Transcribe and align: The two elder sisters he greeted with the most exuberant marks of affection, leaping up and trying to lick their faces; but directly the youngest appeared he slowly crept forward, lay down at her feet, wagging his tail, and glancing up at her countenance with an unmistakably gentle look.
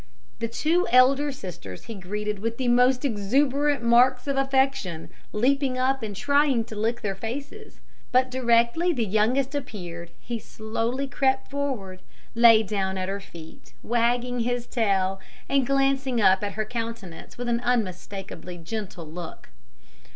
The 0.39 0.47
two 0.47 0.87
elder 0.89 1.31
sisters 1.31 1.83
he 1.83 1.93
greeted 1.93 2.39
with 2.39 2.57
the 2.57 2.67
most 2.69 3.05
exuberant 3.05 3.83
marks 3.83 4.25
of 4.25 4.35
affection, 4.35 5.11
leaping 5.31 5.77
up 5.77 6.01
and 6.01 6.15
trying 6.15 6.63
to 6.63 6.75
lick 6.75 7.01
their 7.01 7.13
faces; 7.13 7.81
but 8.11 8.31
directly 8.31 8.93
the 8.93 9.05
youngest 9.05 9.53
appeared 9.53 10.09
he 10.19 10.39
slowly 10.39 11.07
crept 11.07 11.51
forward, 11.51 12.01
lay 12.33 12.63
down 12.63 12.97
at 12.97 13.09
her 13.09 13.19
feet, 13.19 13.73
wagging 13.83 14.39
his 14.39 14.65
tail, 14.65 15.19
and 15.47 15.67
glancing 15.67 16.19
up 16.19 16.43
at 16.43 16.53
her 16.53 16.65
countenance 16.65 17.37
with 17.37 17.47
an 17.47 17.59
unmistakably 17.59 18.57
gentle 18.57 19.05
look. 19.05 19.49